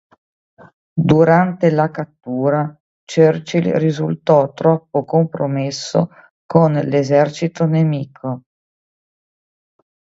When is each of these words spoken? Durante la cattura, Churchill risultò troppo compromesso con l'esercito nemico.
Durante 1.11 1.69
la 1.69 1.91
cattura, 1.91 2.75
Churchill 3.05 3.75
risultò 3.77 4.51
troppo 4.51 5.05
compromesso 5.05 6.09
con 6.47 6.71
l'esercito 6.73 7.67
nemico. 7.67 8.41